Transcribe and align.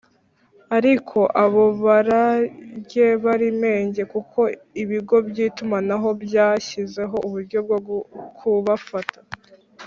ariko 0.77 1.19
abo 1.43 1.65
bararye 1.83 3.07
bari 3.23 3.47
menge 3.63 4.01
kuko 4.13 4.39
ibigo 4.83 5.15
by’itumanaho 5.27 6.07
byashyizeho 6.23 7.15
uburyo 7.27 7.59
bwo 7.65 7.79
kubafata 8.37 9.19